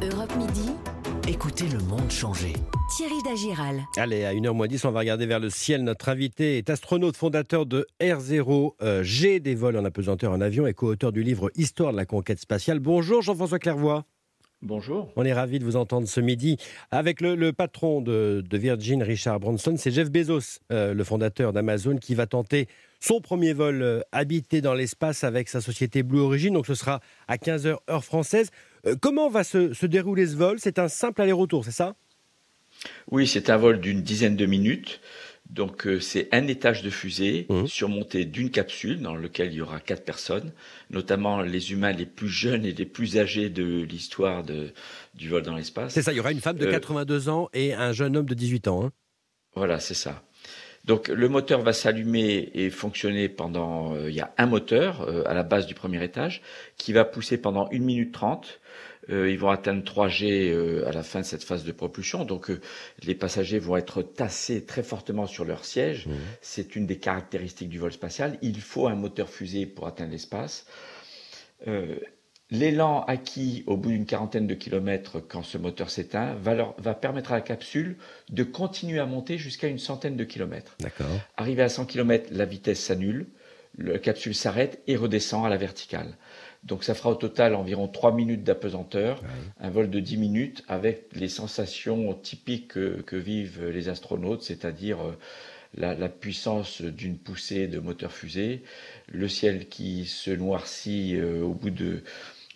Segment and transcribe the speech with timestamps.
[0.00, 0.70] Europe Midi.
[1.28, 2.52] Écoutez le monde changer.
[2.96, 3.80] Thierry Dagiral.
[3.96, 5.82] Allez, à 1h10, on va regarder vers le ciel.
[5.82, 10.72] Notre invité est astronaute fondateur de R0G, euh, des vols en apesanteur en avion et
[10.72, 12.78] co-auteur du livre Histoire de la conquête spatiale.
[12.78, 14.04] Bonjour Jean-François Clairvoy.
[14.62, 15.12] Bonjour.
[15.16, 16.58] On est ravi de vous entendre ce midi
[16.90, 19.74] avec le, patron de, Virgin, Richard Branson.
[19.76, 22.68] C'est Jeff Bezos, euh, le fondateur d'Amazon, qui va tenter
[23.00, 26.54] son premier vol euh, habité dans l'espace avec sa société Blue Origin.
[26.54, 28.50] Donc ce sera à 15h heure française.
[28.86, 30.58] Euh, comment va se, dérouler ce vol?
[30.58, 31.96] C'est un simple aller-retour, c'est ça?
[33.10, 35.00] Oui, c'est un vol d'une dizaine de minutes.
[35.50, 37.66] Donc euh, c'est un étage de fusée mmh.
[37.66, 40.52] surmonté d'une capsule dans lequel il y aura quatre personnes,
[40.90, 44.44] notamment les humains les plus jeunes et les plus âgés de l'histoire
[45.14, 45.94] du vol dans l'espace.
[45.94, 48.28] C'est ça, il y aura une femme de 82 euh, ans et un jeune homme
[48.28, 48.84] de 18 ans.
[48.84, 48.92] Hein.
[49.54, 50.22] voilà, c'est ça.
[50.88, 53.94] Donc le moteur va s'allumer et fonctionner pendant...
[53.94, 56.42] Euh, il y a un moteur à la base du premier étage
[56.76, 58.60] qui va pousser pendant une minute trente
[59.10, 62.24] euh, ils vont atteindre 3G euh, à la fin de cette phase de propulsion.
[62.24, 62.60] Donc euh,
[63.02, 66.06] les passagers vont être tassés très fortement sur leur siège.
[66.06, 66.12] Mmh.
[66.42, 68.38] C'est une des caractéristiques du vol spatial.
[68.42, 70.66] Il faut un moteur fusée pour atteindre l'espace.
[72.50, 77.32] L'élan acquis au bout d'une quarantaine de kilomètres quand ce moteur s'éteint va, va, permettre
[77.32, 77.98] à la capsule
[78.30, 80.76] de continuer à monter jusqu'à une centaine de kilomètres.
[81.36, 83.26] Arrivé à 100 km, la vitesse s'annule,
[83.76, 86.16] la capsule s'arrête et redescend à la verticale.
[86.64, 89.22] Donc ça fera au total environ 3 minutes d'apesanteur,
[89.60, 95.12] un vol de 10 minutes avec les sensations typiques que, vivent les astronautes, c'est-à-dire euh,
[95.76, 98.62] la, puissance d'une poussée de moteur fusée,
[99.08, 102.02] le ciel qui se noircit euh, au bout de,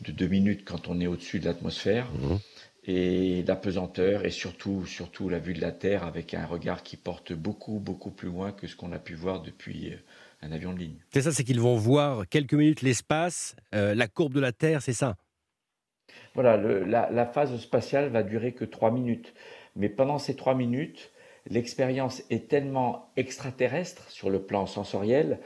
[0.00, 2.06] de, deux minutes quand on est au-dessus de l'atmosphère.
[2.12, 2.36] Mmh.
[2.84, 7.32] Et l'apesanteur et surtout, surtout la vue de la Terre avec un regard qui porte
[7.32, 9.96] beaucoup, beaucoup plus loin que ce qu'on a pu voir depuis euh,
[10.42, 10.96] un avion de ligne.
[11.12, 14.80] C'est ça, c'est qu'ils vont voir quelques minutes l'espace, euh, la courbe de la Terre,
[14.80, 15.16] c'est ça?
[16.34, 19.34] Voilà, la, phase spatiale va durer que trois minutes.
[19.76, 21.10] Mais pendant ces trois minutes,
[21.48, 25.38] l'expérience est tellement extraterrestre sur le plan sensoriel.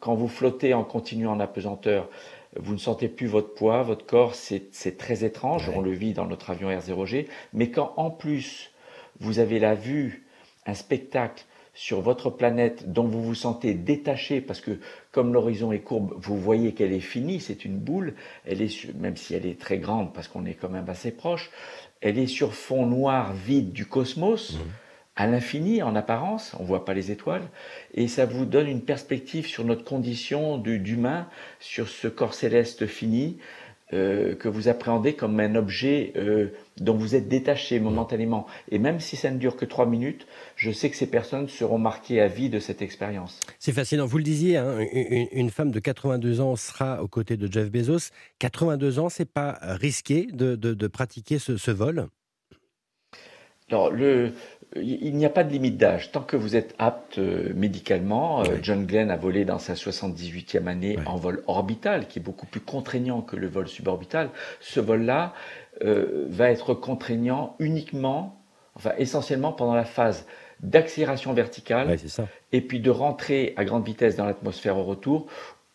[0.00, 2.08] Quand vous flottez en continuant en apesanteur,
[2.56, 6.26] vous ne sentez plus votre poids, votre corps, c'est très étrange, on le vit dans
[6.26, 8.70] notre avion R0G, mais quand en plus
[9.20, 10.26] vous avez la vue,
[10.66, 14.78] un spectacle sur votre planète dont vous vous sentez détaché parce que
[15.10, 18.14] comme l'horizon est courbe, vous voyez qu'elle est finie, c'est une boule,
[18.44, 21.50] elle est même si elle est très grande parce qu'on est quand même assez proche,
[22.02, 24.54] elle est sur fond noir vide du cosmos.
[24.54, 24.58] Mmh.
[25.16, 27.48] À l'infini en apparence, on voit pas les étoiles,
[27.94, 31.28] et ça vous donne une perspective sur notre condition d'humain,
[31.60, 33.38] sur ce corps céleste fini,
[33.94, 38.46] euh, que vous appréhendez comme un objet euh, dont vous êtes détaché momentanément.
[38.70, 41.76] Et même si ça ne dure que trois minutes, je sais que ces personnes seront
[41.76, 43.38] marquées à vie de cette expérience.
[43.58, 44.06] C'est fascinant.
[44.06, 48.12] Vous le disiez, hein, une, femme de 82 ans sera aux côtés de Jeff Bezos.
[48.38, 52.06] 82 ans, c'est pas risqué de, pratiquer ce, ce vol?
[53.68, 54.32] Alors, le,
[54.76, 56.12] il n'y a pas de limite d'âge.
[56.12, 60.66] Tant que vous êtes apte euh, médicalement, euh, John Glenn a volé dans sa 78e
[60.66, 64.30] année en vol orbital, qui est beaucoup plus contraignant que le vol suborbital.
[64.60, 65.34] Ce vol-là
[65.84, 68.42] euh, va être contraignant uniquement,
[68.74, 70.26] enfin essentiellement pendant la phase
[70.60, 71.96] d'accélération verticale,
[72.52, 75.26] et puis de rentrer à grande vitesse dans l'atmosphère au retour,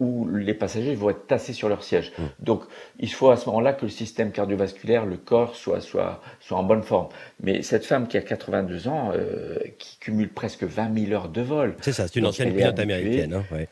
[0.00, 2.12] où les passagers vont être tassés sur leur siège.
[2.18, 2.22] Mmh.
[2.40, 2.62] Donc,
[2.98, 6.64] il faut à ce moment-là que le système cardiovasculaire, le corps, soit, soit, soit en
[6.64, 7.08] bonne forme.
[7.42, 11.42] Mais cette femme qui a 82 ans, euh, qui cumule presque 20 000 heures de
[11.42, 11.76] vol.
[11.82, 13.34] C'est ça, c'est une ancienne pilote américaine.
[13.34, 13.64] Hein,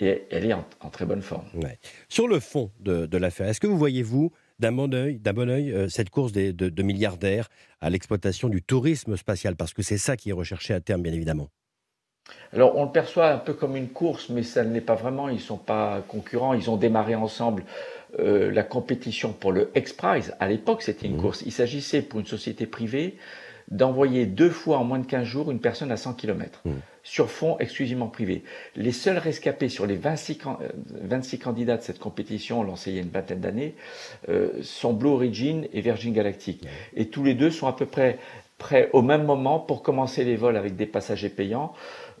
[0.00, 1.46] Et elle est en, très bonne forme.
[2.08, 5.32] Sur le fond de, de l'affaire, est-ce que vous voyez, vous, d'un bon œil, d'un
[5.32, 7.48] bon oeil euh, cette course des, de, de milliardaires
[7.80, 9.54] à l'exploitation du tourisme spatial?
[9.54, 11.48] Parce que c'est ça qui est recherché à terme, bien évidemment.
[12.52, 15.28] Alors on le perçoit un peu comme une course, mais ça ne l'est pas vraiment.
[15.28, 16.54] Ils ne sont pas concurrents.
[16.54, 17.64] Ils ont démarré ensemble
[18.18, 20.34] euh, la compétition pour le X-Prize.
[20.40, 21.20] À l'époque, c'était une mmh.
[21.20, 21.42] course.
[21.44, 23.16] Il s'agissait pour une société privée
[23.70, 26.70] d'envoyer deux fois en moins de 15 jours une personne à 100 km mmh.
[27.02, 28.44] sur fond exclusivement privé.
[28.76, 30.38] Les seuls rescapés sur les 26,
[31.02, 33.74] 26 candidats de cette compétition lancée il y a une vingtaine d'années
[34.28, 36.64] euh, sont Blue Origin et Virgin Galactic.
[36.94, 38.18] Et tous les deux sont à peu près
[38.58, 41.72] prêts au même moment pour commencer les vols avec des passagers payants.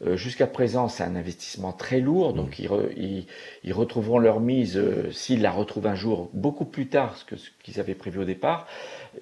[0.04, 3.24] Euh, jusqu'à présent, c'est un investissement très lourd, donc ils,
[3.64, 7.48] ils, retrouveront leur mise, euh, s'ils la retrouvent un jour, beaucoup plus tard que ce
[7.62, 8.66] qu'ils avaient prévu au départ.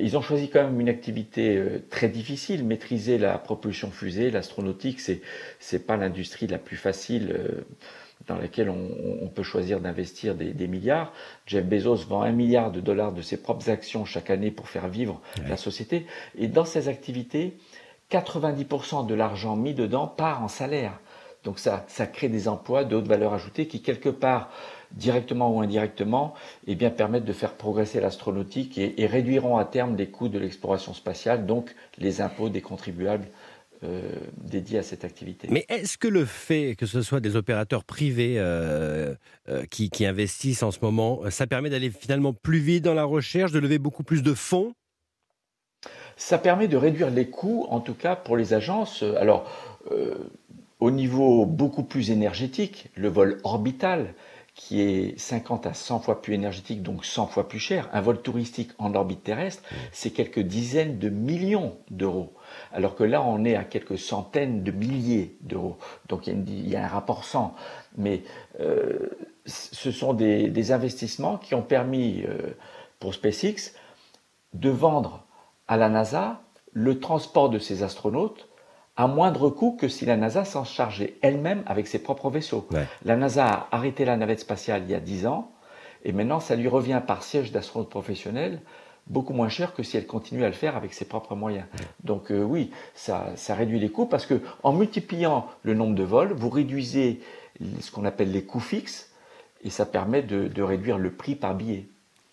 [0.00, 4.98] Ils ont choisi quand même une activité euh, très difficile, maîtriser la propulsion fusée, l'astronautique,
[5.00, 5.20] c'est
[5.60, 7.64] c'est pas l'industrie la plus facile
[8.26, 11.12] dans laquelle on, peut choisir d'investir des, milliards.
[11.46, 14.88] Jeff Bezos vend un milliard de dollars de ses propres actions chaque année pour faire
[14.88, 16.06] vivre la société.
[16.38, 17.56] Et dans ces activités,
[18.10, 20.98] 90% de l'argent mis dedans part en salaire.
[21.42, 24.50] Donc ça, ça crée des emplois de haute valeur ajoutée qui, quelque part,
[24.92, 26.34] directement ou indirectement,
[26.66, 30.94] eh bien, permettent de faire progresser l'astronautique et, réduiront à terme les coûts de l'exploration
[30.94, 33.26] spatiale, donc les impôts des contribuables
[33.82, 34.00] euh,
[34.42, 35.48] dédiés à cette activité.
[35.50, 39.14] Mais est-ce que le fait que ce soit des opérateurs privés euh,
[39.48, 43.04] euh, qui, qui, investissent en ce moment, ça permet d'aller finalement plus vite dans la
[43.04, 44.74] recherche, de lever beaucoup plus de fonds?
[46.16, 49.02] Ça permet de réduire les coûts, en tout cas pour les agences.
[49.18, 49.50] Alors,
[50.80, 54.14] au niveau beaucoup plus énergétique, le vol orbital,
[54.54, 57.88] qui est 50 à 100 fois plus énergétique, donc 100 fois plus cher.
[57.92, 62.32] Un vol touristique en orbite terrestre, c'est quelques dizaines de millions d'euros.
[62.72, 65.76] Alors que là, on est à quelques centaines de milliers d'euros.
[66.08, 67.54] Donc il y, a un rapport 100.
[67.98, 68.22] Mais
[68.60, 69.10] euh,
[69.44, 72.56] ce sont des, investissements qui ont permis euh,
[73.00, 73.74] pour SpaceX
[74.52, 75.26] de vendre
[75.66, 76.42] à la NASA
[76.72, 78.48] le transport de ses astronautes
[78.96, 82.68] à moindre coût que si la NASA s'en chargeait elle-même avec ses propres vaisseaux.
[83.04, 85.50] La NASA a arrêté la navette spatiale il y a 10 ans,
[86.04, 88.60] et maintenant ça lui revient par siège d'astronaute professionnel
[89.06, 91.66] beaucoup moins cher que si elle continue à le faire avec ses propres moyens.
[92.02, 96.02] Donc euh, oui, ça, ça, réduit les coûts parce que en multipliant le nombre de
[96.02, 97.20] vols, vous réduisez
[97.80, 99.12] ce qu'on appelle les coûts fixes
[99.62, 101.88] et ça permet de, de réduire le prix par billet.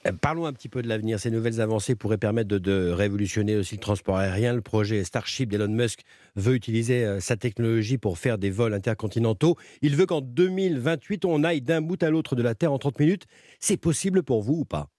[0.07, 1.19] Euh, parlons un petit peu de l'avenir.
[1.19, 4.53] Ces nouvelles avancées pourraient permettre de, révolutionner aussi le transport aérien.
[4.53, 6.01] Le projet Starship d'Elon Musk
[6.35, 9.57] veut utiliser euh, sa technologie pour faire des vols intercontinentaux.
[9.81, 12.99] Il veut qu'en 2028, on aille d'un bout à l'autre de la Terre en 30
[12.99, 13.25] minutes.
[13.59, 14.89] C'est possible pour vous ou pas?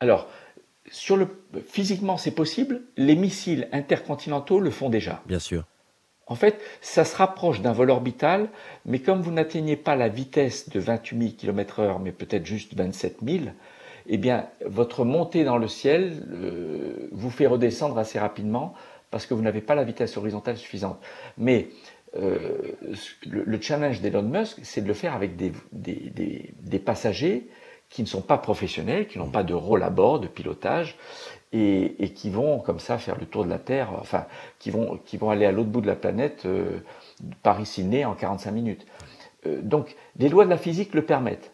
[0.00, 0.28] Alors,
[0.90, 1.28] sur le,
[1.66, 2.82] physiquement, c'est possible.
[2.96, 5.22] Les missiles intercontinentaux le font déjà.
[5.26, 5.64] Bien sûr.
[6.26, 8.48] En fait, ça se rapproche d'un vol orbital,
[8.86, 13.18] mais comme vous n'atteignez pas la vitesse de 28 000 km/h, mais peut-être juste 27
[13.22, 13.44] 000,
[14.06, 18.74] eh bien, votre montée dans le ciel euh, vous fait redescendre assez rapidement
[19.10, 20.98] parce que vous n'avez pas la vitesse horizontale suffisante.
[21.38, 21.68] Mais
[22.16, 22.58] euh,
[23.26, 27.48] le, challenge d'Elon Musk, c'est de le faire avec des, passagers
[27.88, 30.96] qui ne sont pas professionnels, qui n'ont pas de rôle à bord, de pilotage,
[31.52, 34.26] et, qui vont comme ça faire le tour de la Terre, enfin,
[34.58, 36.80] qui vont, qui vont aller à l'autre bout de la planète, euh,
[37.42, 38.86] Paris-Sydney, en 45 minutes.
[39.46, 41.52] Euh, donc, les lois de la physique le permettent.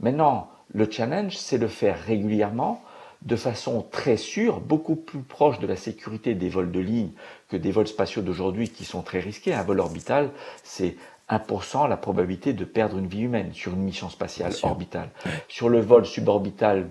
[0.00, 2.82] Maintenant, le challenge, c'est de faire régulièrement,
[3.22, 7.10] de façon très sûre, beaucoup plus proche de la sécurité des vols de ligne
[7.48, 9.54] que des vols spatiaux d'aujourd'hui qui sont très risqués.
[9.54, 10.30] Un vol orbital,
[10.62, 10.96] c'est
[11.30, 15.10] 1% la probabilité de perdre une vie humaine sur une mission spatiale orbitale.
[15.48, 16.88] Sur le vol suborbital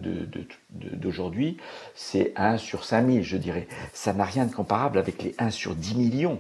[0.72, 1.58] d'aujourd'hui, de,
[1.94, 3.68] c'est 1 sur 5000, je dirais.
[3.94, 6.40] Ça n'a rien de comparable avec les 1 sur 10 millions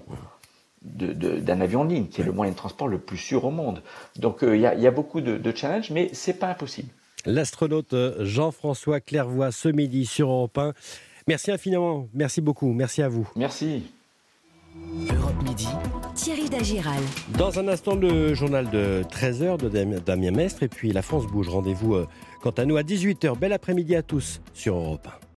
[0.81, 3.83] d'un avion de ligne, qui est le moyen de transport le plus sûr au monde.
[4.17, 6.89] Donc euh, il y, a, y, a, beaucoup de, de challenges, mais c'est pas impossible.
[7.25, 10.73] L'astronaute Jean-François Clairvoy ce midi sur Europe 1.
[11.27, 13.29] Merci infiniment, merci beaucoup, merci à vous.
[13.35, 13.83] Merci.
[15.09, 15.67] Europe Midi.
[16.15, 17.01] Thierry Dagiral.
[17.37, 21.49] Dans un instant, le journal de 13h de Damien Mestre et puis La France bouge.
[21.49, 22.07] Rendez-vous euh,
[22.41, 23.37] quant à nous à 18h.
[23.37, 25.23] Bel après-midi à tous sur Europe 1.